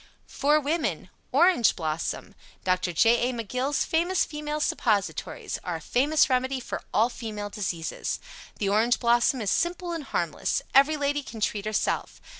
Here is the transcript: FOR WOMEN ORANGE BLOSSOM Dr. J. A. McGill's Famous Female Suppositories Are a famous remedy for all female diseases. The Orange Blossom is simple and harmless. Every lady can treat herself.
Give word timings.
FOR 0.25 0.59
WOMEN 0.59 1.11
ORANGE 1.31 1.75
BLOSSOM 1.75 2.33
Dr. 2.63 2.91
J. 2.91 3.29
A. 3.29 3.33
McGill's 3.33 3.85
Famous 3.85 4.25
Female 4.25 4.59
Suppositories 4.59 5.59
Are 5.63 5.75
a 5.75 5.79
famous 5.79 6.27
remedy 6.27 6.59
for 6.59 6.81
all 6.91 7.09
female 7.09 7.51
diseases. 7.51 8.19
The 8.57 8.67
Orange 8.67 8.99
Blossom 8.99 9.41
is 9.41 9.51
simple 9.51 9.91
and 9.91 10.05
harmless. 10.05 10.63
Every 10.73 10.97
lady 10.97 11.21
can 11.21 11.39
treat 11.39 11.65
herself. 11.65 12.19